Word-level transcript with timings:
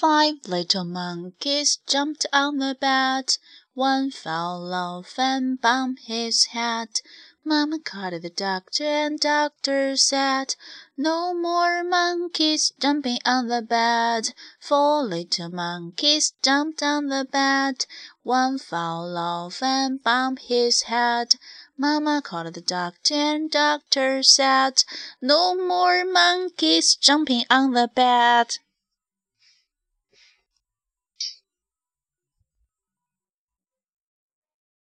Five 0.00 0.48
little 0.48 0.84
monkeys 0.84 1.76
jumped 1.86 2.24
on 2.32 2.56
the 2.56 2.74
bed. 2.74 3.36
One 3.74 4.10
fell 4.10 4.72
off 4.72 5.18
and 5.18 5.60
bumped 5.60 6.04
his 6.06 6.46
head. 6.56 7.02
Mamma 7.44 7.80
called 7.80 8.22
the 8.22 8.30
doctor, 8.30 8.84
and 8.84 9.20
doctor 9.20 9.98
said, 9.98 10.54
"No 10.96 11.34
more 11.34 11.84
monkeys 11.84 12.72
jumping 12.80 13.18
on 13.26 13.48
the 13.48 13.60
bed." 13.60 14.32
Four 14.58 15.02
little 15.02 15.50
monkeys 15.50 16.32
jumped 16.42 16.82
on 16.82 17.08
the 17.08 17.26
bed. 17.26 17.84
One 18.22 18.58
fell 18.58 19.18
off 19.18 19.62
and 19.62 20.02
bumped 20.02 20.44
his 20.44 20.84
head. 20.84 21.34
Mamma 21.76 22.22
called 22.24 22.54
the 22.54 22.62
doctor, 22.62 23.12
and 23.12 23.50
doctor 23.50 24.22
said, 24.22 24.82
"No 25.20 25.54
more 25.54 26.06
monkeys 26.06 26.96
jumping 26.96 27.44
on 27.50 27.72
the 27.72 27.90
bed." 27.94 28.56